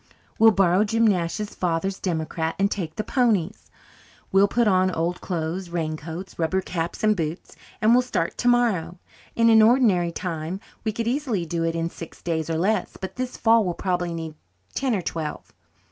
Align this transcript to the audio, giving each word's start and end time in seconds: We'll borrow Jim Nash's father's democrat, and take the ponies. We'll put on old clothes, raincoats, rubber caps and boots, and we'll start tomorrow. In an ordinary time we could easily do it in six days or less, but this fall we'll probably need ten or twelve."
We'll 0.39 0.49
borrow 0.49 0.83
Jim 0.83 1.05
Nash's 1.05 1.53
father's 1.53 1.99
democrat, 1.99 2.55
and 2.57 2.71
take 2.71 2.95
the 2.95 3.03
ponies. 3.03 3.69
We'll 4.31 4.47
put 4.47 4.67
on 4.67 4.89
old 4.89 5.21
clothes, 5.21 5.69
raincoats, 5.69 6.39
rubber 6.39 6.59
caps 6.59 7.03
and 7.03 7.15
boots, 7.15 7.55
and 7.83 7.91
we'll 7.93 8.01
start 8.01 8.35
tomorrow. 8.35 8.97
In 9.35 9.51
an 9.51 9.61
ordinary 9.61 10.11
time 10.11 10.59
we 10.83 10.91
could 10.91 11.07
easily 11.07 11.45
do 11.45 11.63
it 11.63 11.75
in 11.75 11.91
six 11.91 12.23
days 12.23 12.49
or 12.49 12.57
less, 12.57 12.97
but 12.99 13.15
this 13.15 13.37
fall 13.37 13.63
we'll 13.63 13.75
probably 13.75 14.15
need 14.15 14.33
ten 14.73 14.95
or 14.95 15.03
twelve." 15.03 15.53